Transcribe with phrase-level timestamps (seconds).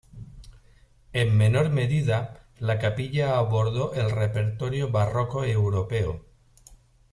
[1.13, 6.25] En menor medida, la capilla abordó el repertorio barroco europeo.